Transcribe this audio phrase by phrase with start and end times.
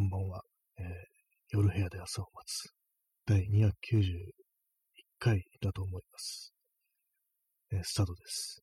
[0.00, 0.42] こんばんは。
[0.78, 0.86] えー、
[1.50, 2.72] 夜部屋で朝を待つ。
[3.26, 4.32] 第291
[5.18, 6.54] 回だと思います。
[7.70, 8.62] えー、スタートです。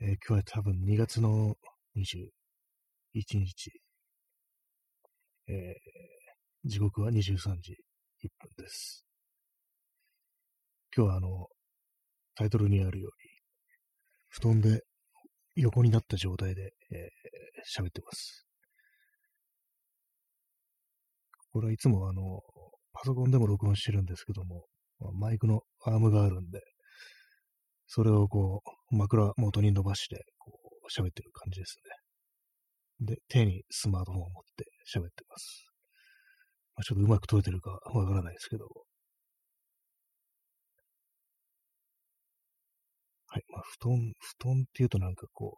[0.00, 1.54] えー、今日は多分2月の
[1.94, 2.30] 21
[3.38, 3.70] 日。
[5.46, 7.76] えー、時刻は23時
[8.24, 9.04] 1分です。
[10.96, 11.48] 今日はあの、
[12.34, 13.30] タイトルにあるように、
[14.30, 14.80] 布団で
[15.56, 16.72] 横になった状態で
[17.76, 18.43] 喋、えー、ってます。
[21.54, 22.40] これはいつもあの、
[22.92, 24.64] パソコンでも録音してるんですけども、
[25.12, 26.60] マイクのアームがあるんで、
[27.86, 31.76] それをこう、枕元に伸ばして、こう、喋ってる感じです
[33.00, 33.06] ね。
[33.14, 35.66] で、手にスマートフォンを持って喋ってます。
[36.74, 38.66] まあ、ちょっとうまく撮れてるかわからないですけど。
[43.28, 43.42] はい。
[43.52, 45.56] まあ、布団、布団っていうとなんかこ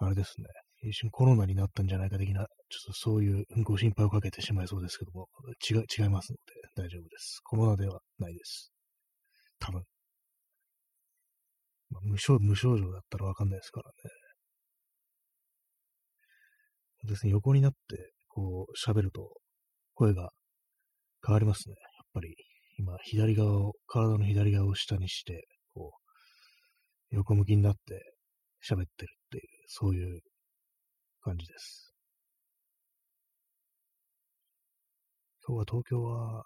[0.00, 0.48] う、あれですね。
[0.84, 2.48] 一瞬コロナになったんじゃないか的な、ちょっ
[2.86, 5.28] とそういうご心配をかけてしまいそうですけども、
[5.70, 6.36] 違違いますの
[6.76, 7.40] で大丈夫です。
[7.44, 8.72] コロナではないです。
[9.60, 9.82] 多分。
[11.90, 14.10] まあ、無症無症状だったらわかんないですからね。
[17.04, 19.30] ですね、横になって、こう、喋ると、
[19.94, 20.30] 声が
[21.24, 21.74] 変わりますね。
[21.74, 22.34] やっぱり、
[22.78, 25.92] 今、左側を、体の左側を下にして、こ
[27.12, 28.14] う、横向きになって
[28.64, 30.20] 喋ってるっていう、そういう
[31.22, 31.94] 感じです。
[35.46, 36.44] 今日は東京は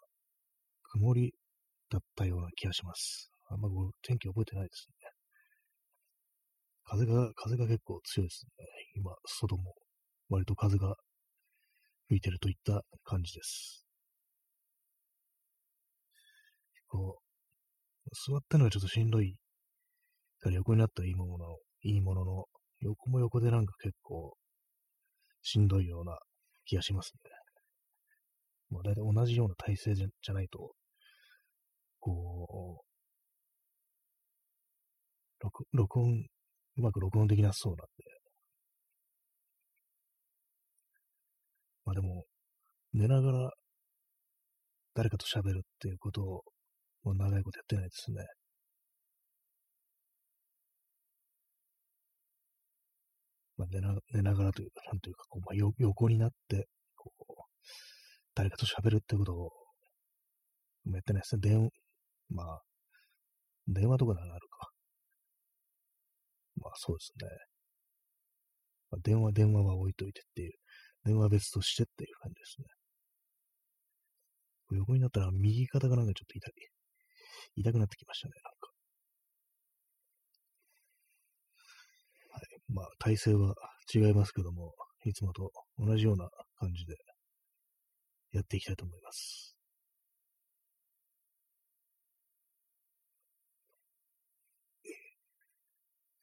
[0.83, 1.35] 曇り
[1.91, 3.31] だったような気がします。
[3.49, 3.69] あんま
[4.03, 5.11] 天気覚えてないですね。
[6.85, 8.67] 風が、風が結構強いですね。
[8.97, 9.75] 今、外も
[10.29, 10.95] 割と風が
[12.09, 13.87] 吹いてるといった感じです。
[16.75, 17.19] 結構、
[18.29, 19.37] 座ったのがちょっとしんどい
[20.41, 22.45] から横になったらいいものの、いいものの、
[22.81, 24.37] 横も横でなんか結構
[25.49, 26.19] しんどいような
[26.65, 27.31] 気がしますね。
[28.69, 30.75] まあ、大体同じような体勢じゃじゃないと、
[32.01, 32.85] こう、
[35.45, 36.27] 録録音、
[36.79, 38.05] うまく録音できなそうなんで。
[41.85, 42.25] まあでも、
[42.93, 43.53] 寝ながら
[44.95, 46.43] 誰かと喋るっていうことを、
[47.05, 48.25] もう長いことやってないですね。
[53.57, 57.25] まあ、寝な寝ながらというか、なんというか、こうまあ、よ横になって、こう、
[58.35, 59.51] 誰かと喋るってことを、
[60.93, 61.41] やってないですね。
[61.41, 61.71] 電、
[62.29, 62.63] まあ、
[63.67, 64.71] 電話とかならあるか。
[66.57, 67.29] まあ、そうですね。
[68.91, 70.53] まあ、電話、電話は置いといてっていう、
[71.05, 72.67] 電話別としてっていう感じですね。
[74.73, 76.53] 横になったら右肩がなんかちょっと痛い、
[77.57, 78.76] 痛くなってきましたね、なんか。
[82.69, 83.55] まあ、体勢は
[83.95, 86.29] 違いますけども、いつもと同じような
[86.59, 86.97] 感じで
[88.33, 89.57] やっていきたいと思います。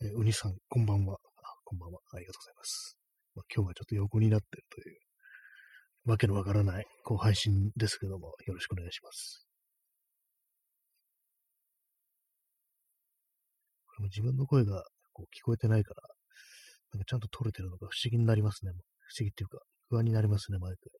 [0.02, 1.18] えー、うにさん、こんばんは。
[1.64, 2.00] こんばんは。
[2.12, 2.98] ありがとうございます。
[3.36, 4.98] まあ、今日はちょっと横になってるという、
[6.06, 9.48] わけのわからないこう配信ですけども、よろしくお願いします。
[13.88, 14.84] これも自分の声が
[15.14, 16.02] こう聞こえてないから、
[16.94, 18.72] なんかちゃんと撮れてるのか不思議になりますね。
[18.72, 18.76] 不
[19.20, 19.59] 思議っていうか、
[19.90, 20.92] 不安になりますね、マイク。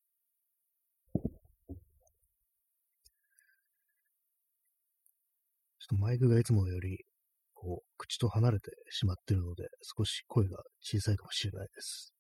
[5.80, 7.06] ちょっとマイクがいつもより、
[7.54, 9.68] こう、口と離れてしまってるので、
[9.98, 12.14] 少し声が小さいかもしれないです。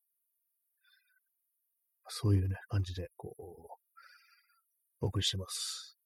[2.09, 3.41] そういうね、感じで、こう、
[5.01, 5.97] お送りしてます。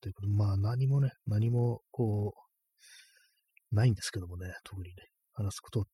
[0.00, 4.94] ということで、まあ何もね、何も、こう、ないんですけどもね、特にね、
[5.32, 5.84] 話すことっ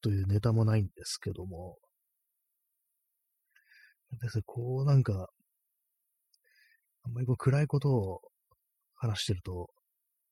[0.00, 1.76] というネタもないんですけども、
[4.18, 5.28] です、こうなんか、
[7.02, 8.20] あんまりこう暗いことを
[8.94, 9.70] 話してると、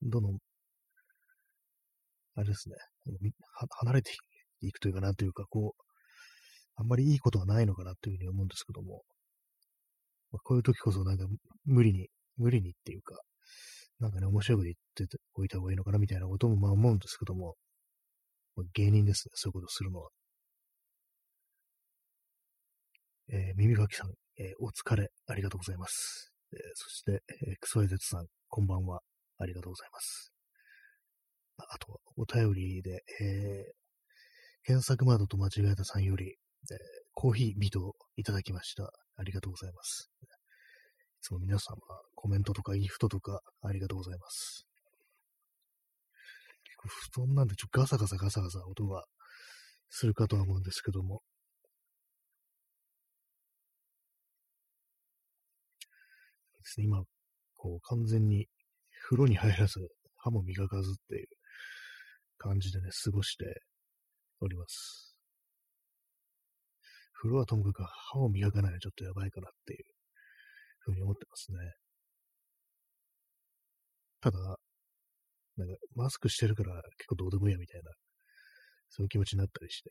[0.02, 0.38] どんどん、
[2.34, 2.76] あれですね、
[3.70, 4.12] 離れて
[4.60, 5.82] いくというかなというか、こう、
[6.76, 9.02] あんまりいいことはないのかなというふうに思うんですけども、
[10.30, 11.26] まあ、こういう時こそなんか
[11.64, 13.16] 無理に、無理にっていうか、
[14.00, 17.56] なんかね、面白いこと言っておいた方がいいのかなみたいなこともまあ思うんですけども、
[18.74, 20.10] 芸人ですね、そういうことするのは。
[23.30, 26.32] えー、耳かきさん、えー、お疲れ、ありがとうございます。
[26.52, 29.00] えー、そして、えー、クソエゼツさん、こんばんは、
[29.38, 30.32] ありがとうございます。
[31.58, 33.72] ああと、お便りで、え、
[34.64, 36.36] 検索窓と間違えたさんより、え、
[37.14, 38.92] コーヒービートをいただきました。
[39.16, 40.10] ありがとうございます。
[40.22, 41.76] いつも皆様、
[42.14, 44.67] コメントとかギフトとかありがとうございます。
[46.88, 49.04] 布団なんでちょっとガサガサガサガサ音が
[49.90, 51.22] するかとは思うんですけども、
[55.80, 55.84] で
[56.64, 57.02] すね、今、
[57.56, 58.46] こう、完全に
[59.08, 61.28] 風呂に入らず、歯も磨かずっていう
[62.38, 63.62] 感じでね、過ごして
[64.40, 65.16] おります。
[67.20, 69.84] 風呂はともかく歯を磨かないのちょっとやばいかなっていう
[70.80, 71.58] ふうに思ってますね。
[74.20, 74.38] ただ、
[75.58, 77.90] なんかマスクしてるから結構どうでもいいやみたいな、
[78.88, 79.90] そういう気持ちになったりして、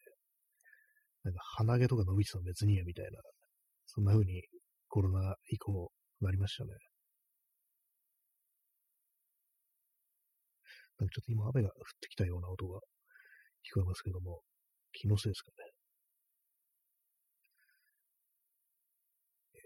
[1.24, 3.19] なんか鼻毛とか伸びてたの別にいいやみたいな、
[3.86, 4.42] そんな風に
[4.88, 5.92] コロナ以降
[6.22, 6.72] なりましたね。
[11.00, 12.80] なんかちょっと今雨が降ってきたような音が
[13.68, 14.42] 聞こえますけども、
[14.94, 15.78] 気のせいですかね。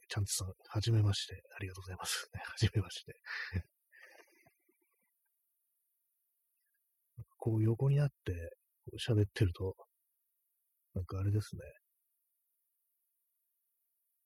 [0.09, 1.41] ちゃんとさん、はじめまして。
[1.55, 2.29] ありがとうございます。
[2.35, 3.13] はじめまして。
[7.41, 8.13] こう横になって
[8.99, 9.75] 喋ってると、
[10.93, 11.61] なんかあれですね。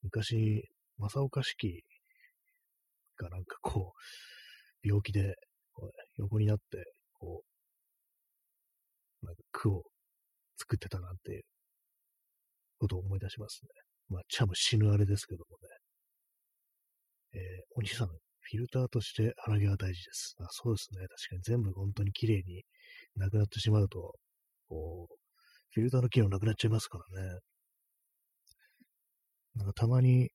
[0.03, 0.67] 昔、
[0.99, 1.85] 正岡式
[3.17, 5.33] がなんかこう、病気で
[6.17, 6.63] 横になって、
[7.13, 7.41] こ
[9.23, 9.83] う、なんか句を
[10.57, 11.43] 作ってたなんていう
[12.79, 13.69] ことを思い出しますね。
[14.09, 15.55] まあ、ちゃぶ死ぬあれですけども
[17.33, 17.39] ね。
[17.39, 17.41] えー、
[17.75, 18.09] お兄さん、
[18.51, 20.35] フィルターとして鼻毛は大事です。
[20.39, 20.99] あそうですね。
[21.07, 22.63] 確かに全部本当に綺麗に
[23.15, 24.13] なくなってしまうと、
[24.69, 25.15] こう、
[25.71, 27.39] フィルターの機能なくなっちゃいますからね。
[29.55, 30.29] なんかたまに、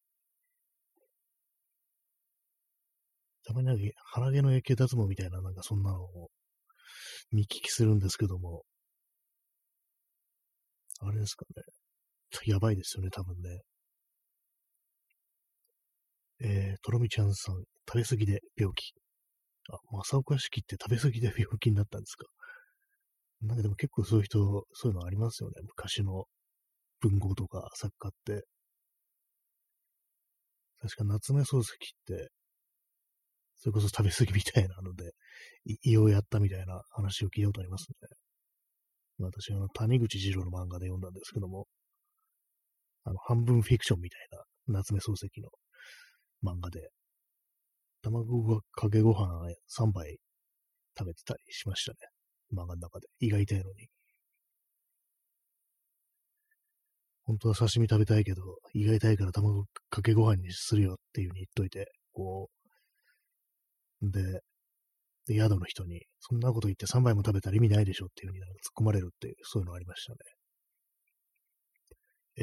[3.44, 3.82] たまになんか
[4.12, 6.30] 鼻毛の影響脱毛みたいな、なんかそんなのを
[7.32, 8.64] 見聞きするんですけども、
[11.00, 11.62] あれですかね。
[12.46, 13.60] やばいですよね、多分ね。
[16.42, 18.92] えー、とろみちゃんさん、食べ過ぎで病気。
[19.72, 22.26] あ、正岡式って食べ過ぎで病気になったんですか？
[23.42, 24.38] なんかでも結構そういう人、
[24.74, 25.56] そういうのありますよね。
[25.62, 26.26] 昔の
[27.00, 28.44] 文豪とか作家って。
[30.80, 31.76] 確か夏目漱石っ
[32.06, 32.30] て、
[33.56, 35.12] それこそ食べ過ぎみたいなので、
[35.82, 38.08] 胃をやったみたいな話を聞いたことありますね。
[39.18, 41.66] 私、あの、谷口二郎の漫画で読んだんですけども、
[43.04, 45.50] あの、半分フィクションみたいな夏目漱石の
[46.42, 46.88] 漫画で、
[48.02, 49.28] 卵かけご飯
[49.68, 50.18] 3杯
[50.98, 51.98] 食べてたりしましたね。
[52.52, 53.06] 漫画の中で。
[53.20, 53.88] 胃が痛いのに。
[57.24, 58.42] 本当は刺身食べたいけど、
[58.74, 62.50] 胃が痛いから卵かけご飯にするよっていう風に言っといて、こ
[64.02, 64.40] う、で、
[65.26, 70.18] で、宿の人に、そんなこと言って3杯も食べたら意味ないでしょっていう風に突っ込まれるっていう、そういうのありましたね。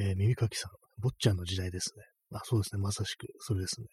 [0.09, 0.71] えー、耳かきさん、
[1.01, 2.03] 坊ちゃんの時代ですね。
[2.31, 3.87] あ、そうですね、まさしく、それですね。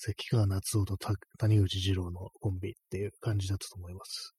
[0.00, 4.32] 関川夏夫と谷口二郎のコンビっていう感じだったと思います。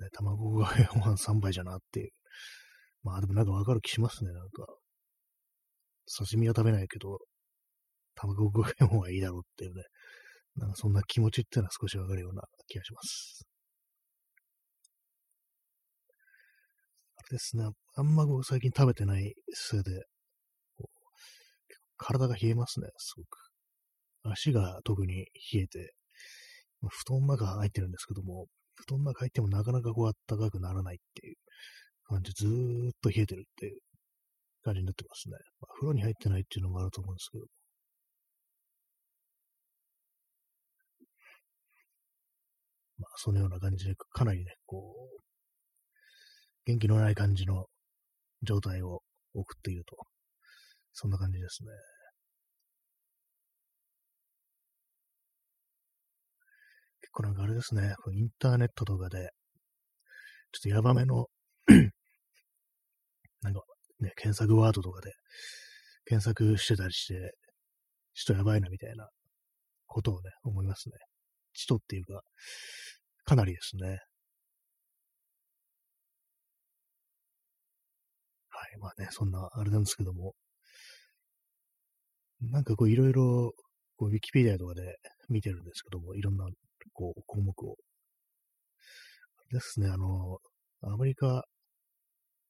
[0.00, 2.10] ね、卵がご飯3杯じゃなっていう。
[3.02, 4.64] まあでもなんかわかる気しますね、なんか。
[6.16, 7.18] 刺身は食べないけど、
[8.14, 9.82] 卵ご飯はいいだろうっていうね。
[10.56, 13.46] なんかそんな気持ちっていうのは少しわかるような気がします。
[17.16, 17.64] あれですね。
[17.96, 20.04] あんま僕最近食べてないせいで、
[21.98, 23.49] 体が冷えますね、すごく。
[24.22, 25.94] 足が特に冷えて、
[26.88, 31.36] 布団の中入ってるんですけども、布団の中入ってもなかなかこう暖かくならないっていう
[32.04, 33.78] 感じ、ずーっと冷えてるっていう
[34.62, 35.36] 感じになってますね。
[35.60, 37.50] まあ、風呂に入ってないっていうのもあると思うんですけども。
[42.98, 45.20] まあ、そのような感じで、かなりね、こう、
[46.66, 47.66] 元気のない感じの
[48.42, 49.02] 状態を
[49.34, 49.96] 送っていると。
[50.92, 51.70] そんな感じですね。
[57.10, 59.30] 結構なんかあれですね、インターネットとかで、
[60.52, 61.26] ちょっとヤバめの
[63.42, 63.62] なんか
[63.98, 65.12] ね、検索ワードとかで
[66.04, 67.34] 検索してたりして、
[68.14, 69.08] ちょっとやばいなみたいな
[69.86, 70.94] ことをね、思いますね。
[71.52, 72.22] ちとっていうか、
[73.24, 73.88] かなりですね。
[78.50, 80.34] はい、まあね、そんなあれなんですけども、
[82.40, 83.52] なんかこういろいろ、
[83.98, 84.96] ウィキペディアとかで
[85.28, 86.46] 見てるんですけども、いろんな
[86.92, 87.76] こう、項目を。
[89.50, 90.38] ですね、あの、
[90.82, 91.44] アメリカ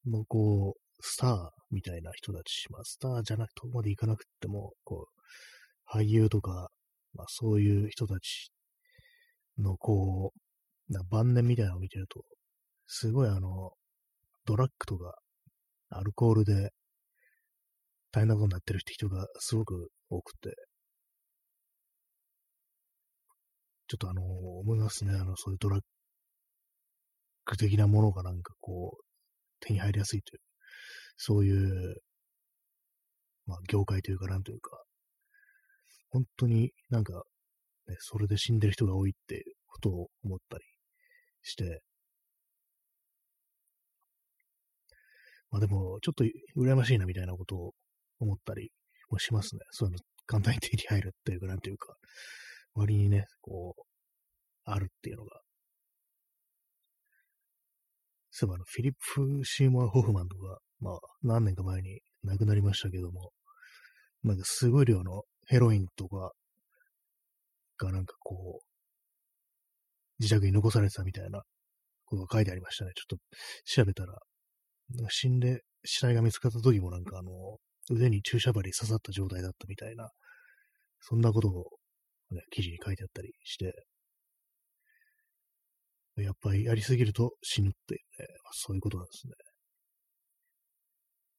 [0.07, 5.09] のこう、スターみたいな人たち、まあ、スターじゃなくて、までいかなくても、こ
[5.95, 6.71] う、俳優とか、
[7.15, 8.51] まあ、そういう人たち
[9.59, 12.25] の、こう、な晩年みたいなのを見てると、
[12.87, 13.73] すごいあの、
[14.45, 15.15] ドラッグとか、
[15.91, 16.71] アルコールで
[18.13, 20.51] 大変なことになってる人がすごく多くて、
[23.90, 25.18] ちょっとあの、思いますね。
[25.18, 25.80] あの、そういうドラッ
[27.44, 29.04] グ的なものがなんかこう、
[29.59, 30.40] 手に入りやすいという、
[31.16, 31.97] そういう、
[33.47, 34.80] まあ、業界というか、なんというか、
[36.11, 37.25] 本当になんか、
[37.88, 40.64] ね、それで死んでる人が多いっていうことを思ったり
[41.42, 41.82] して、
[45.50, 46.23] まあでも、ちょっと
[46.56, 47.73] 羨ましいなみたいなことを
[48.20, 48.70] 思ったり
[49.11, 49.62] もしますね。
[49.73, 51.97] そういうの簡単に手に入るっていうか、なんていうか、
[52.75, 53.83] 割にね、こう、
[54.65, 55.41] あるっていうのが。
[58.31, 63.33] そういえばあの、フィリップ・シーモア・ホフマンとか、まあ、何年か前に亡くなりましたけども、
[64.23, 66.33] なんかすごい量のヘロインとか
[67.79, 68.65] がなんかこう、
[70.21, 71.43] 自宅に残されてたみたいな
[72.05, 72.93] ことが書いてありましたね。
[72.95, 74.19] ちょっと調べたら、
[75.09, 77.31] 死んで死体が見つかった時もなんかあの、
[77.91, 80.11] 腕に注射針刺さった状態だったみたいな、
[81.00, 81.67] そんなことを、
[82.31, 83.73] ね、記事に書いてあったりして、
[86.17, 89.33] やっぱりやりすぎると死ぬっていうね、そういうことなんですね。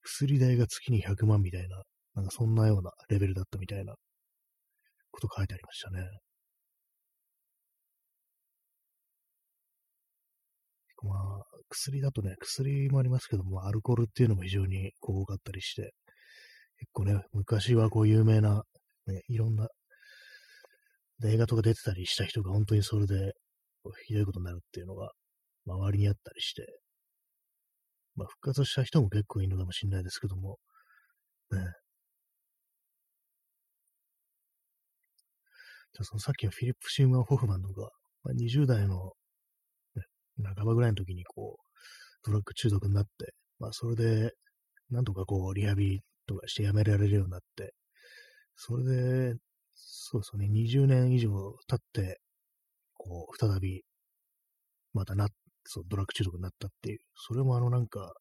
[0.04, 1.84] 薬代が月に100万みたいな、
[2.16, 3.94] なんかそんなようなレベルだったみたいな
[5.12, 6.08] こと書いてありましたね。
[11.04, 15.94] まあ、薬だとね、薬もありますけども、アルコールっていうのも非常に多かったりして、
[16.78, 18.64] 結構ね、昔はこう有名な、
[19.08, 19.68] ね、いろんな
[21.25, 23.34] 映画とか出てたりした人が本当にそれで
[24.08, 25.12] ひどいことになるっていうのが
[25.66, 26.66] 周りにあったりして、
[28.16, 30.58] まあ復活した人も結構いるのかもしれないですけども、
[31.51, 31.60] ね。
[35.94, 37.90] じゃあそのさっきのフィリップ・シーマー・ホフマンとか、
[38.24, 39.12] まあ、20代の
[40.44, 41.63] 半ばぐらいの時にこう、
[42.25, 44.34] ドラッグ中毒になって、まあそれで、
[44.90, 47.74] なんとかこう、リハビリとかしてやめられるようになって、
[48.56, 48.84] それ
[49.34, 49.36] で、
[49.84, 51.30] そうですね、20年以上
[51.68, 52.22] 経って、
[52.96, 53.84] こう、再び、
[54.94, 55.28] またな、
[55.66, 58.14] そう、ドラッグ中毒になったっていう、それもあのなんか、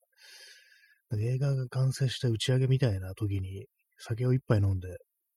[1.19, 3.67] 映画が完成した打ち上げみたいな時に
[3.99, 4.88] 酒を一杯飲んで、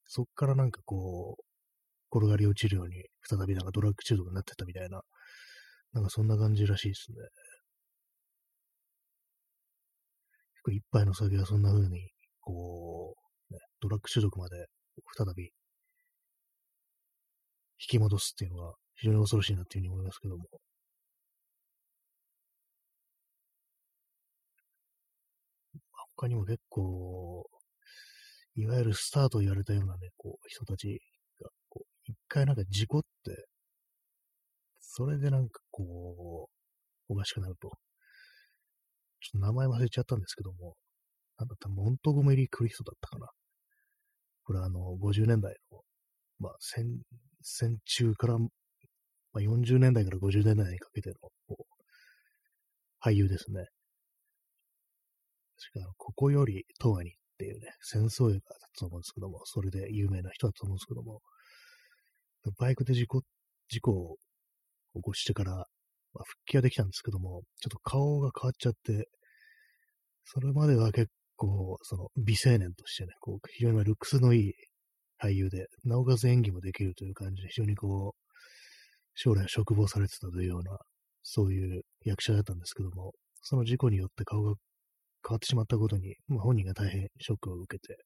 [0.05, 5.01] そっからなんかこう、転がり落ちるように、再びなんかドラッグ中毒になってたみたいな
[5.93, 7.17] なんかそんな感じらしいですね。
[10.71, 12.09] 一杯の酒はそんな風に、
[12.41, 13.15] こ
[13.51, 14.65] う、ね、ドラッグ種族まで
[15.17, 15.51] 再び
[17.83, 20.45] 引き戻すっていうのは非常に恐ろしいなっていうふうに思いますけども。
[26.15, 27.45] 他にも結構、
[28.55, 31.01] いわゆるスターと言われたようなね、こう、人たち
[31.41, 33.47] が、こう、一回なんか事故って、
[34.79, 36.49] それでなんかこ
[37.09, 37.69] う、おかしくなると。
[39.21, 40.75] ちょっと名前忘れちゃったんですけども、
[41.37, 43.27] なんだったモントゴメリー・クリストだったかな。
[44.43, 45.81] これあの、50年代の、
[46.39, 46.85] まあ、戦、
[47.41, 48.47] 戦中から、ま
[49.35, 51.63] あ、40年代から50年代にかけての、こう、
[53.01, 53.65] 俳優ですね。
[55.73, 58.39] 確か、ここより永遠にっていうね、戦争映画だ
[58.77, 61.21] と思うんですけども、それで有名な人だと思うんですけども、
[62.59, 63.21] バイクで事故、
[63.69, 64.17] 事故を
[64.95, 69.07] 起こしてから、まあ、復帰はできたんですけども、ちょっと顔が変わっちゃって、
[70.25, 74.53] それまでは結構、その、美青年としてね、こう、非常にルックスのいい
[75.21, 78.33] 俳優で、なおかつ演技もできるという感じで、非常にこう、
[79.15, 80.77] 将来嘱望されてたというような、
[81.23, 84.55] そういう役者だったんですけども、その事故によって顔が
[85.27, 87.97] 変わってしまったことに、まあ、本人が大変ショックを受けて、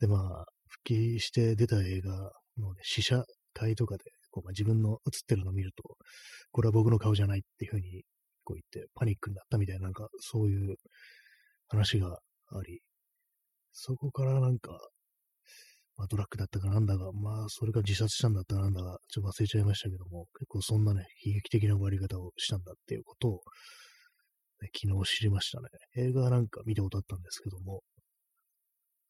[0.00, 2.12] で、まあ、復帰して出た映画
[2.58, 5.96] の、ね、試写会とかで、こう、まあ、自分の映ってるのを見ると、
[6.52, 8.04] これは僕の顔じゃないっていうふうに
[8.44, 10.76] こう言ってパニックになったみたいな、なんかそういう
[11.68, 12.18] 話が
[12.52, 12.80] あり、
[13.72, 14.78] そこからなんか、
[15.98, 23.32] まあ、ドラッグだったかなんだが、まあ、それが自殺したんだったかなんだが、ちょっと忘れちゃいましたけども、結構そんなね、悲劇的な終わり方をしたんだっていうことを、
[24.62, 25.68] ね、昨日知りましたね。
[25.96, 27.82] 映画なんか見たことあったんですけども、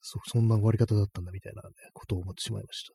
[0.00, 2.95] そ、そんな終わり方だったんだみたいなね、ことを思ってしまいました。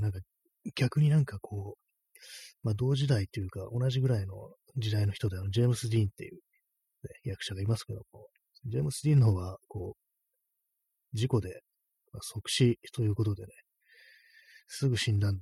[0.00, 0.20] なんか
[0.76, 1.80] 逆になんかこう、
[2.62, 4.34] まあ同時代というか同じぐらいの
[4.76, 6.40] 時代の人であのジェームス・ディーンっていう、ね、
[7.24, 8.28] 役者がいますけども、
[8.66, 11.60] ジェームス・ディーンの方はこう、事故で、
[12.12, 13.48] まあ、即死ということでね、
[14.68, 15.40] すぐ死んだんで、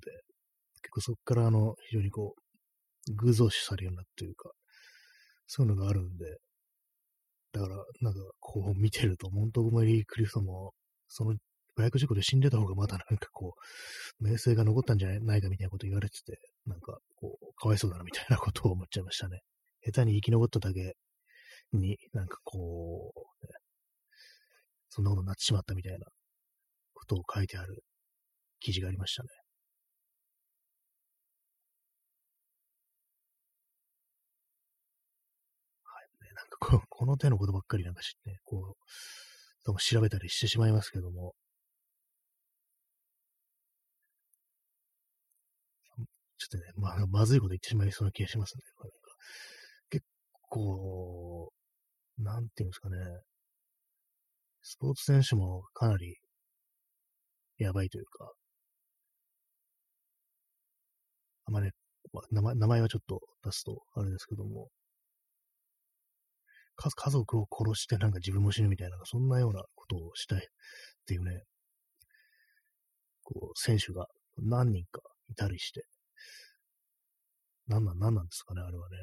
[0.82, 4.50] 結構そこからあの、非常にこう、偶像視されるようになっていうか、
[5.46, 6.25] そういうのがあるんで、
[7.52, 10.72] だから、なんか、こう見てると、モントゴメリー・クリフトも、
[11.08, 11.34] その
[11.78, 13.54] バイク事故で死んでた方がまだなんかこ
[14.20, 19.40] う、名声が残ったんじゃないかみたいなこと言われてて、なんかこう、かわいそうだなみたいなことを思っちゃいましたね。
[19.87, 20.94] 下手に生き残っただけ
[21.72, 23.52] に、なんかこう、ね、
[24.88, 26.06] そんなことになってしまったみたいな
[26.94, 27.84] ことを書いてある
[28.60, 29.28] 記事がありましたね。
[35.84, 36.25] はい。
[36.25, 38.76] ねなんかこ この手のことばっかりなんか知って、ね、こ
[39.66, 41.34] う、調べたりしてしまいますけども、
[46.38, 48.62] ちょっとね、まあ、まずいこと言ってしまいそうな気がしますね。
[49.90, 50.04] 結
[50.48, 51.38] 構、
[52.18, 52.96] なんていうんですかね、
[54.62, 56.16] スポーツ選手もかなり
[57.58, 58.32] やばいというか、
[61.46, 61.70] あまり、
[62.30, 64.68] 名前名前はちょっと出すとあれですけども、
[66.76, 70.42] 家族を殺してなんか自分も死ぬみたいな、そんなようなことをしたいっ
[71.06, 71.42] ていうね、
[73.22, 74.06] こう、選手が
[74.38, 75.84] 何人かいたりして、
[77.68, 78.96] なんなん、なんなんですかね、あれはね。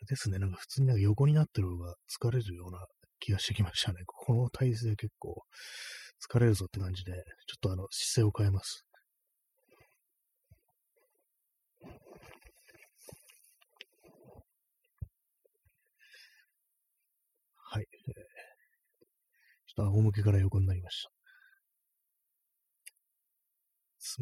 [0.00, 2.86] れですね、なんか普通になんか横になってる方が疲れるような
[3.20, 4.02] 気がしてきましたね。
[4.06, 5.42] この体勢結構
[6.20, 7.20] 疲れるぞって感じで、ちょ
[7.56, 8.84] っとあの姿勢を変えます。
[17.70, 17.86] はい。
[18.08, 18.14] えー、
[19.66, 21.10] ちょっと仰向けから横になりました。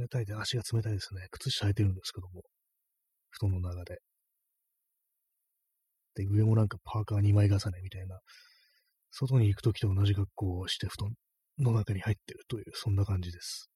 [0.01, 1.29] 冷たいで、足が冷たいですね。
[1.31, 2.43] 靴下履いてるんですけども、
[3.31, 4.01] 布団の中で。
[6.17, 8.19] で、上もなんかパーカー2枚重ねみたいな、
[9.11, 11.13] 外に行くときと同じ格好をして布団
[11.59, 13.71] の中に入ってるという、そんな感じです。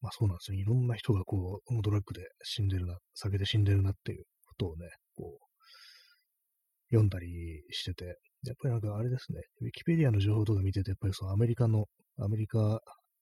[0.00, 0.58] まあそうなんですよ。
[0.58, 5.52] いろんな人がこう、ドラッグで死んでるな、酒で死んでるなっていうことをね、こう、
[6.90, 8.04] 読んだりしてて、
[8.44, 11.86] やっぱりなんかあれですね、ウィキペディアの情報とか見てて、やっぱりそのアメリカの、
[12.18, 12.80] アメリカ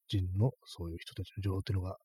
[0.09, 1.97] 人のそういう人たちの情報っていうのが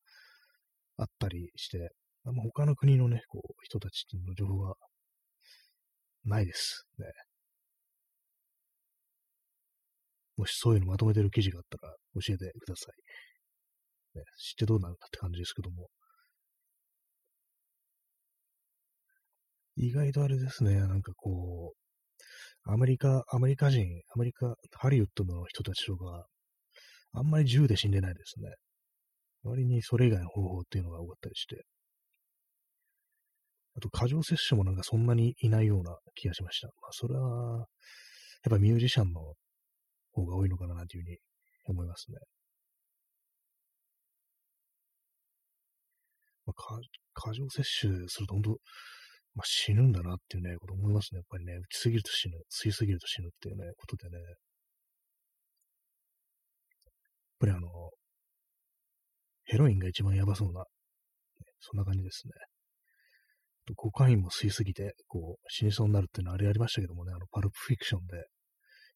[0.98, 1.90] あったりして、
[2.26, 4.74] あんま他の国のね、こう、人たちの情報が
[6.24, 7.06] ないですね。
[10.36, 12.90] もしそういうのまとめてる記事があったら教えてくださ
[14.14, 14.18] い。
[14.18, 15.88] ね、知ってどうなんだって感じですけども。
[19.76, 26.26] 意外とあれですね、なんかこう、アメリカ、アメリカ人、アメリカ、ハリウッドの人たちとか、
[27.12, 28.50] あんまり銃で死んでないですね。
[29.44, 31.64] 割にそれ以外の方法っていうのが多かったりして。
[33.76, 36.68] あと、過剰摂取もなんかそんなにいないような気がしました。
[36.68, 37.66] まあ、それは、やっ
[38.50, 39.34] ぱミュージシャンの
[40.12, 41.18] 方が多いのかなというふうに
[41.66, 42.16] 思いますね。
[46.46, 46.80] まあ、
[47.12, 48.50] 過剰摂取すると本当、
[49.34, 51.18] まあ、死ぬんだなっていうね、こと思いますね。
[51.18, 54.16] やっぱりね、打ちすぎると死ぬ、吸いすぎると死ぬっていうね、ことでね。
[54.16, 54.34] やっ
[57.40, 57.90] ぱりあの、
[59.44, 60.64] ヘロインが一番やばそうな、
[61.60, 62.55] そんな感じですね。
[63.74, 68.24] コカインも吸いすぎて、こう、死にそうになるっていうのはあれありましたけどもね、あの、パルプフィクションで、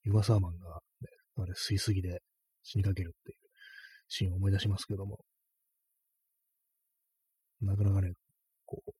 [0.05, 2.21] ユマサーマンが、ね、あれ吸いすぎで
[2.63, 3.39] 死にかけるっていう
[4.09, 5.19] シーンを思い出しますけども、
[7.61, 8.13] なかなかね、
[8.65, 8.91] こう、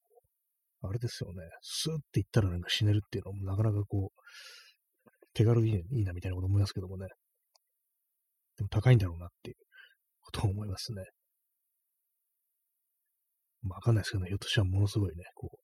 [0.83, 4.21] あれですよね、スーって言ったらなんか死ねるっていうのもなかなかこう、
[5.35, 7.07] 手軽にいいなみたいなこと思いますけどもね。
[8.57, 9.57] でも高いんだろうなっていう
[10.21, 11.05] ことを思いますね。
[13.63, 15.59] まあ、わかんないですけどね、ひょっとしたらものすごいね、こう、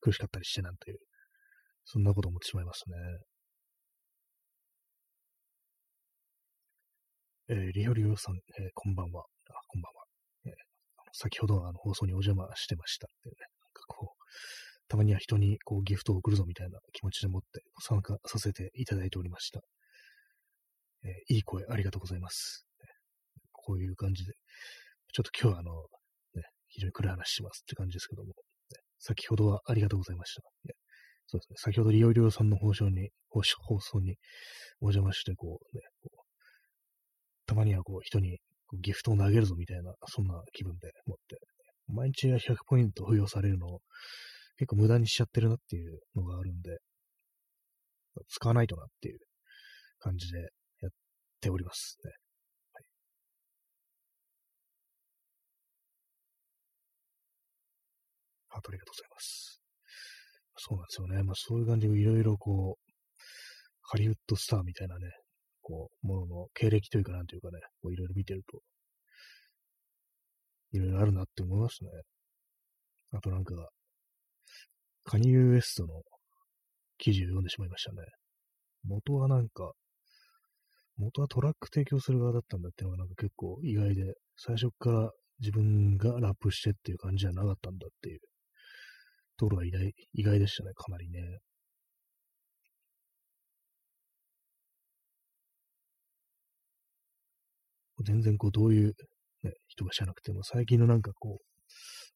[0.00, 0.98] 苦しかったりしてなんていう、
[1.84, 2.96] そんなこと思ってしまいますね。
[7.48, 9.22] えー、リオリオさん、えー、こんばんは。
[9.22, 10.02] あ、こんばんは。
[11.12, 14.22] 先ほどあの放送にお邪魔してましたってね、なんかこう、
[14.88, 19.60] たまには人にこうギフトを送るぞみたいな気持ちでもって参加させていただいておりました。
[21.04, 22.66] えー、いい声ありがとうございます。
[23.52, 24.32] こういう感じで、
[25.12, 25.72] ちょっと今日はあの、
[26.72, 28.34] 非常に暗い話しますって感じですけども、ね、
[28.98, 30.40] 先ほどはありがとうございました。
[30.64, 30.74] ね、
[31.26, 34.16] そうですね、先ほどリオリオさんの放送に、放送に
[34.80, 36.18] お邪魔して、こうね、こう
[37.46, 38.38] たまにはこう人に
[38.80, 41.38] ギフトを投げるぞみたいな、そんな気分で持って、
[41.88, 43.80] 毎日が100ポイント付与されるのを
[44.56, 46.78] 結構無駄にしちゃってるなっていうのがあるんで、
[48.28, 49.18] 使わないとなっていう
[49.98, 50.38] 感じで
[50.80, 50.90] やっ
[51.40, 51.98] ております。
[52.04, 52.12] ね。
[58.54, 59.62] ありがとうございます。
[60.56, 61.22] そうなんですよね。
[61.22, 62.92] まあそういう感じでいろいろこう、
[63.82, 65.10] ハリウッドスターみたいなね、
[65.60, 68.60] こう、ものの経歴というかなんというかね、こういろいろ見てると、
[70.72, 71.90] いろいろあるなって思いますね。
[73.12, 73.54] あとなんか、
[75.04, 76.02] カニユーエストの
[76.98, 77.98] 記事を読んでしまいましたね。
[78.84, 79.72] 元はなんか、
[80.96, 85.10] 元はトラック提供する側だったんだっていうのがなんか結構意外で、最初から
[85.40, 88.20] 自分がラップしてっていう感じじゃなかったんだっていう
[89.42, 91.40] ところが意外意外でしたね、かなりね。
[98.04, 98.94] 全然こう、どういう、
[99.42, 101.38] ね、人が知らなくても、最近のなんかこ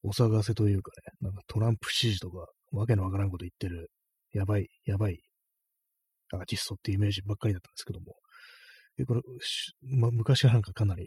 [0.04, 3.90] う、お騒がせというかね、なんかトランプ支持とか、わけのわからんこと言ってる、
[4.32, 5.20] やばい、やばい
[6.32, 8.14] アーティストっていうイメージばっかりだったんですけども、
[9.06, 9.20] これ、
[9.98, 11.06] ま、昔はなんかかなり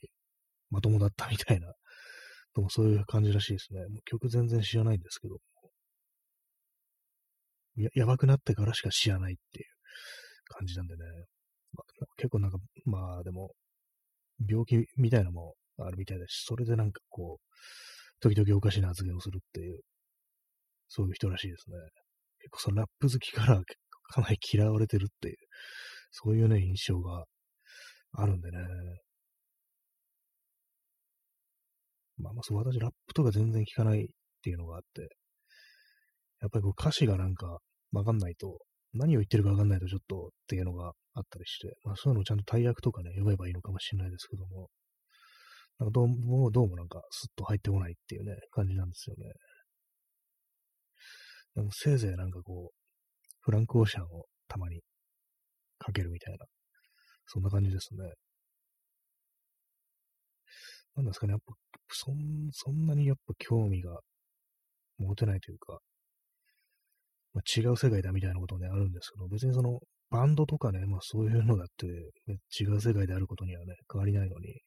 [0.70, 1.72] まともだったみたいな、
[2.56, 3.80] でもそういう感じらしいですね。
[3.88, 5.40] もう曲全然知らないんですけども、
[7.84, 9.66] ややばくなってからしか知らないっていう
[10.48, 11.04] 感じなんでね。
[11.74, 13.52] まあ、結構なんか、まあでも、
[14.48, 17.46] 病気みたいなのもあるみたいだし、それでなんかこう、
[18.22, 19.82] 時々おかしな発言をするっていう、
[20.88, 21.78] そういう人らしいですね。
[22.40, 23.62] 結構そのラップ好きから
[24.12, 25.36] かなり嫌われてるっていう、
[26.12, 27.26] そういうね、印象が
[28.14, 28.58] あるんでね。
[32.18, 34.08] まあまあそう、私ラップとか全然聞かないっ
[34.42, 35.10] ていうのがあって、
[36.42, 37.60] やっぱりこう歌詞がなんか
[37.92, 38.60] わかんないと、
[38.94, 44.70] 何を言ってるかわかんないとちょっとっていうのがあったりして、まあそういうのをちゃんと大役とかね、読めばいいのかもしれないですけども、
[45.80, 49.32] なんかどうも、どうもなんかスッと入ってこないっていうね、感じなんですよね。
[51.56, 52.76] でもせいぜいなんかこう、
[53.42, 54.82] フランク・オーシャンをたまに
[55.78, 56.46] かけるみたいな、
[57.26, 58.14] そんな感じですね。
[60.96, 61.54] なんですかね、やっぱ、
[61.92, 64.00] そん、そんなにやっぱ興味が
[64.98, 65.80] 持てないというか、
[67.40, 71.88] まあ、違う世界だみたいなことね、あるんですけど、別にその、バンドとかね、まあそういうのだって、
[72.28, 74.62] ね、違う世界であることにはね、変わりないのに、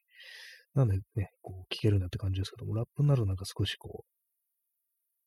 [0.74, 4.06] なんでね、こう、聞けるんだって感じですけども、ラップになるとなんか少しこう、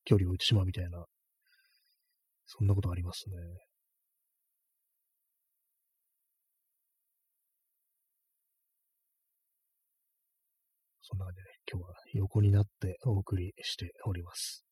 [0.05, 1.05] 距離を置いてしまうみたいな、
[2.47, 3.35] そんなことありますね。
[11.01, 14.64] そんな感じで、ね、今日は横になってお送りしております。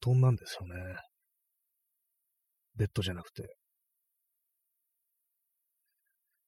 [0.00, 0.96] 布団なんですよね。
[2.76, 3.56] ベッドじゃなくて。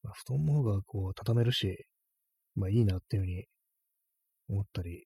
[0.02, 1.86] まあ、布団の方がこう畳めるし、
[2.54, 3.44] まあいいなっていうふうに
[4.48, 5.04] 思ったり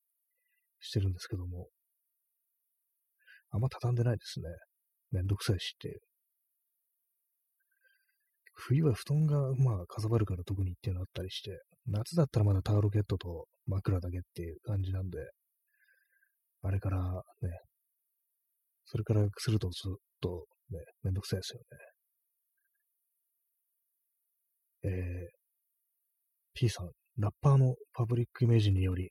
[0.80, 1.68] してるんですけども、
[3.50, 4.46] あんま畳んでないですね。
[5.12, 6.00] めんどくさいしっていう。
[8.54, 15.18] 冬は布団が、まあ、かさばるから特にっていうのあったりして、夏だったらまだタオルケットと枕だけっていう感じなんで、
[16.62, 16.98] あれから
[17.42, 17.50] ね、
[18.84, 21.64] それからするとずっとね、めんどくさいですよね。
[24.84, 25.28] えー、
[26.54, 29.08] P さん、ラッパーのパブリックイメージにより、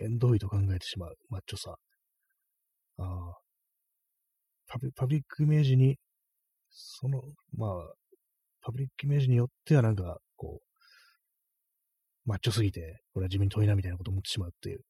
[0.00, 1.74] 縁遠いと考えてしまうマッチョさ。
[2.98, 3.34] ああ、
[4.68, 5.98] パブパブリックイメージに、
[6.70, 7.22] その、
[7.56, 7.70] まあ、
[8.62, 10.70] パブリックイメージによってはなんか、こう、
[12.24, 14.80] マッチョすぎて、これは自分に遠いなみたいなことを思ってしまうっていう、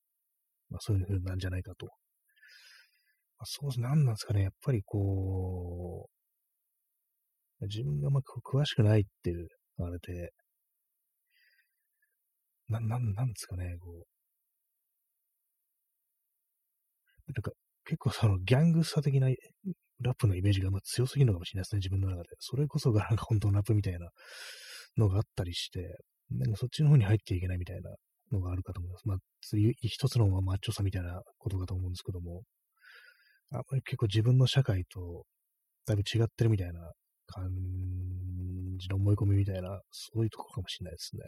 [0.70, 1.88] まあそういう風なんじゃないかと。
[3.40, 3.80] あ、そうです。
[3.80, 4.42] なんなんですかね。
[4.42, 6.08] やっぱりこ
[7.60, 9.48] う、自分がま詳しくないっていう、
[9.78, 10.32] あれで、
[12.68, 14.04] な、なん、なんですかね、こう。
[17.32, 17.52] なんか、
[17.84, 19.28] 結構そのギャングスタ的な
[20.00, 22.28] ラップのイメージがまあ強すぎるのかもしれないですね、自分の中で。
[22.38, 24.10] それこそがなんか本当のラップみたいな
[24.96, 25.98] のがあったりして、
[26.30, 27.90] なんかそっちの方に入っていけないみたいな
[28.32, 29.08] のがあるかと思います。
[29.08, 29.18] まあ、
[29.82, 32.42] 一つのマッチョさみたいなことかと思うんですけども、
[33.52, 35.24] あまり結構自分の社会と
[35.86, 36.92] だいぶ違ってるみたいな
[37.26, 37.48] 感
[38.78, 41.22] じの思い込みみたいな、そういうとこかもしれないですね。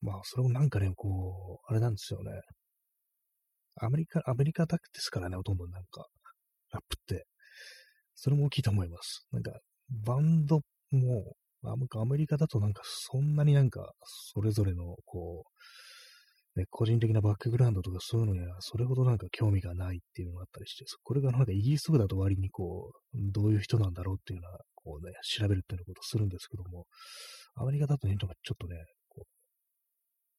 [0.00, 2.30] まあ、それもなんかね、こう、あれなんですよね。
[3.80, 6.06] アメリカ、アメリカだけですからね、ほとんどなんか、
[6.72, 7.26] ラップって。
[8.14, 9.26] それも大きいと思います。
[9.32, 9.52] なんか、
[9.90, 10.60] バンド
[10.92, 13.92] も、アメリカだとなんかそんなになんか、
[14.32, 15.50] それぞれの、こう、
[16.58, 26.86] ね、個人的なバックグラウンドとかそういうのには、それほどなんか興味がないっていうのがあったりして、これがなんかイギリスとかだと割にこう、どういう人なんだろうっていうのは、こうね、調べるっていうことをするんですけども、
[27.54, 28.76] アメリカだとね、ちょっとね、
[29.08, 29.28] こう、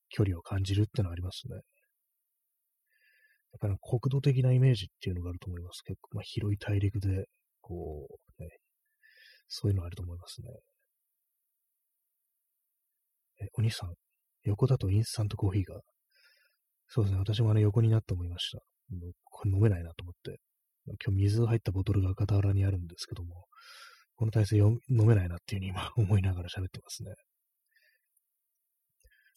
[0.09, 1.55] 距離を感じるっていうのはありますね。
[1.55, 1.63] やっ
[3.61, 5.81] ぱり国土的なイメージっていうのがあると思います。
[5.83, 7.25] 結構、まあ、広い大陸で、
[7.61, 8.49] こう、ね、
[9.47, 10.49] そういうのがあると思いますね。
[13.41, 13.93] え、お兄さん、
[14.43, 15.81] 横だとインスタントコーヒーが、
[16.89, 18.59] そうですね、私もあの横になって思いました。
[19.23, 20.39] これ飲めないなと思って。
[21.05, 23.45] 今日水入ったボトルが傍らにあるんですけども、
[24.15, 27.13] この体勢飲めないなっていうふうに今 思いながら喋ってますね。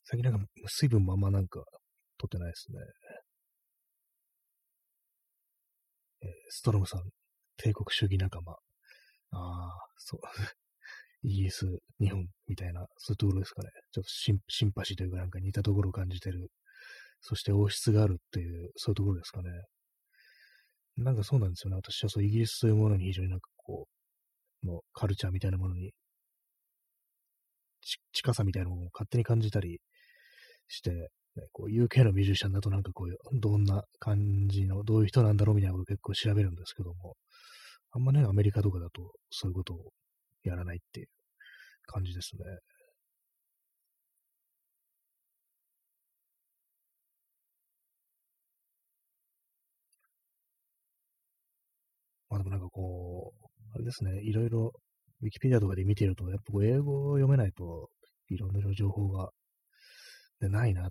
[0.05, 1.63] 最近なんか水分もあんまなんか
[2.19, 2.79] 取ってないですね。
[6.23, 7.03] えー、ストロムさん、
[7.59, 8.53] 帝国主義仲間。
[8.53, 8.59] あ
[9.33, 10.21] あ、そう。
[11.23, 11.67] イギリス、
[12.01, 13.69] 日本みたいな、そういうところですかね。
[13.93, 16.51] ちょっとシンシンパシーというかなんか似たところを感じてる。
[17.23, 19.51] そして王室があるっていう、そういうところですかね。
[20.97, 21.77] なんかそうなんですよね。
[21.77, 23.87] 私はそうイギリスというものに非常になんかこ
[24.65, 25.93] う、のカルチャーみたいなものに、
[28.13, 29.81] 近さみたいなものを勝手に感じたり
[30.69, 31.09] して、ね、
[31.53, 37.17] こう UK のミュージシャンだとなんかこう、どんな感じの、どういう人なんだろうみたいなことを結構調べるんですけども、
[37.93, 39.93] あんまね、アメリカとかだとそういうことを
[40.45, 41.07] やらないっていう
[41.87, 42.45] 感じですね。
[52.33, 54.73] まあでもなんかこう、あれですね、いろいろ、
[55.21, 57.91] ウィキペディアとかで見てると、やっぱこう英語を読めないと、
[58.31, 59.29] いろんな情報が、
[60.41, 60.89] ね、ないな、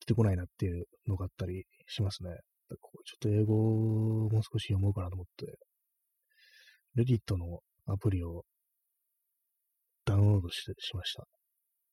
[0.00, 2.32] 来てこないなっていうのがあったりしますね。
[2.68, 5.46] ちょっと英語をもう少し読もうかなと思って、
[6.96, 8.44] レディットのアプリを
[10.04, 11.24] ダウンロードしてしました。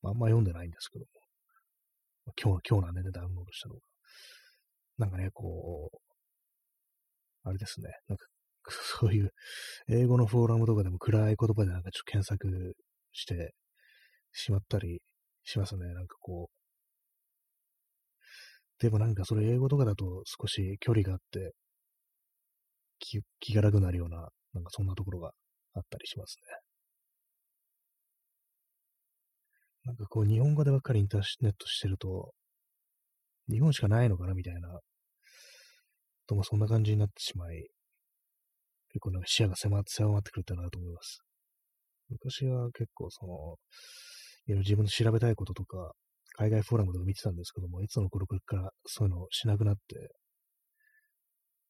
[0.04, 1.12] あんま読んでないんですけども。
[2.44, 3.82] 今日、今日なんでね、ダウンロードしたのが。
[4.98, 6.11] なんかね、こう、
[7.44, 7.90] あれですね。
[8.08, 8.26] なんか、
[9.00, 9.32] そういう、
[9.90, 12.76] 英語のフォーラムとかでも暗い言葉でなんかちょっと検索
[13.14, 13.54] して
[14.34, 15.02] しまったり
[15.44, 15.94] しますね。
[15.94, 16.62] なんかこう。
[18.80, 21.54] でもなんかそれ英語とかだと少し距離があって
[23.00, 25.32] 気、気が楽になるような、なんかそんなところが
[25.74, 26.62] あったりしますね。
[29.84, 32.34] なんかこう日本語でばっかりインターネットしてると、
[33.50, 34.80] 日本しかないのかなみたいな
[36.32, 37.68] ともそんな感じになってしまい、
[38.94, 39.84] 結構なんか視野が狭まっ
[40.24, 41.20] てくるってなと思います。
[42.10, 43.34] 昔は結構その、
[44.48, 45.92] いろいろ自分の調べたいこととか、
[46.38, 49.82] 海外フォーラムとか見てたんですけども、いつの頃からそういうのをしなくなって、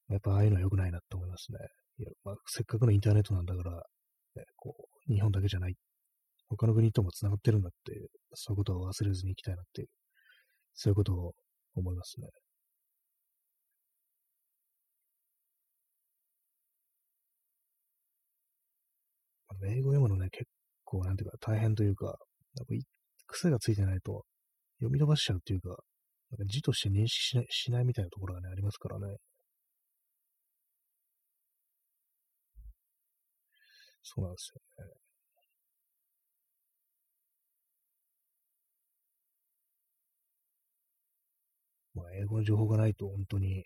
[0.09, 1.57] やっぱああいうのは良くないなって思いますね。
[1.97, 4.75] いやまあ、せっかくのインターネットなんだから、ね、こ
[5.09, 5.75] う、日本だけじゃない、
[6.49, 9.87] 他の国とも繋がってるんだっていう、そういうことを忘れずに行きたいなっていう、
[10.75, 11.33] そういうことを
[11.73, 12.27] 思いますね。
[19.67, 20.49] 英語読むのね、結
[20.83, 22.11] 構、なんていうか、大変というか、や
[22.63, 22.73] っぱ
[23.27, 24.25] 癖がついてないと、
[24.79, 25.69] 読み飛ばしちゃうっていうか、
[26.31, 29.17] なんか字として認識しないしないみたいなところがね、ありますからね。
[34.03, 34.91] そうなんですよね。
[41.93, 43.65] まあ、英語の情報がないと本当に、ね、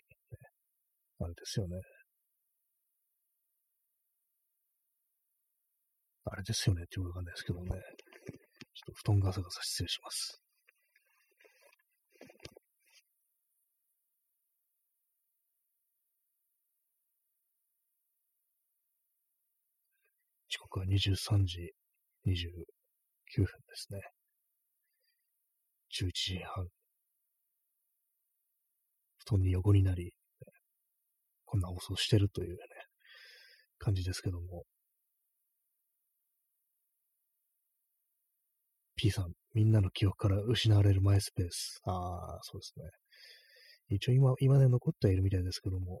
[1.20, 1.76] あれですよね。
[6.28, 7.68] あれですよねってよくわかんないですけどね。
[7.68, 7.80] ちょっ
[8.86, 10.42] と布団ガサガサ失礼します。
[20.48, 21.74] 時刻は23時
[22.26, 22.32] 29
[23.36, 24.00] 分ですね。
[25.92, 26.66] 11時半。
[29.18, 30.12] 布団に横になり、
[31.44, 32.58] こんな放送してるというね、
[33.78, 34.64] 感じですけども。
[38.96, 41.80] P さん、みんなの記憶から失われるマイスペース。
[41.84, 42.84] ああ、そうですね。
[43.88, 46.00] 一応今、今で残っているみたいですけども、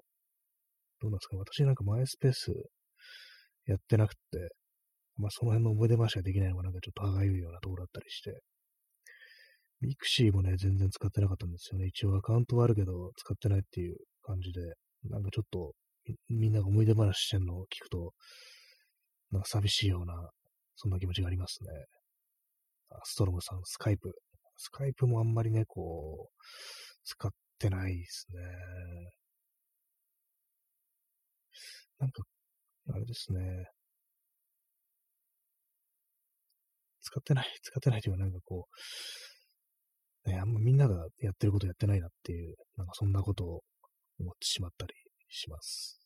[1.00, 1.36] どうなんですか？
[1.36, 2.52] 私なんかマイスペース
[3.66, 4.20] やってなくて、
[5.18, 8.40] まあその辺の思い出話ができないのがなんかちょっと歯がゆいようなところだったりして、
[9.82, 11.86] ミクシーもね、全然使ってなかったんですよね。
[11.86, 14.62] 一応アカウントはあるけど、使ってないっていう感じで、
[15.10, 15.74] なんかちょっと、
[16.30, 18.14] みんなが思い出話してんのを聞くと、
[19.32, 20.14] なんか寂しいような、
[20.76, 21.68] そんな気持ちがありますね。
[23.04, 24.14] ストロムさん、スカイプ。
[24.56, 26.42] スカイプもあんまりね、こう、
[27.04, 28.40] 使ってないですね。
[31.98, 32.22] なんか、
[32.94, 33.66] あれですね。
[37.02, 38.66] 使ってない、使ってないというか、なんかこ
[40.26, 43.62] う、ね、あんまみんながやってることやってないなっていう、なんかそんなことを
[44.18, 44.94] 思ってしまったり
[45.28, 46.00] します。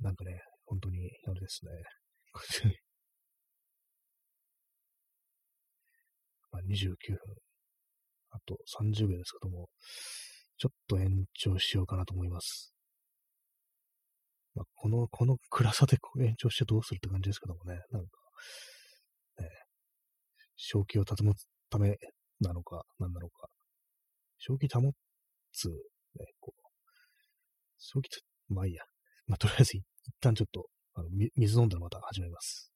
[0.00, 1.99] なんかね、本当に、あれですね。
[6.52, 7.18] まあ、29分。
[8.32, 9.68] あと30秒ですけども、
[10.56, 12.72] ちょっと延長しようかなと思います。
[14.54, 18.08] まあ、この、この暗さで延長してどうするって感じですけどもね、なんか、
[19.38, 19.48] ね、
[20.56, 21.96] 正気を保つため
[22.40, 23.48] なのか、何なのか。
[24.38, 24.80] 正気保
[25.52, 25.74] つ、ね、
[26.40, 26.62] こう、
[27.78, 28.08] 正気
[28.48, 28.82] まあいいや。
[29.26, 29.84] まあ、とりあえず一
[30.20, 32.70] 旦ちょっとあの、水飲んだらまた始めます。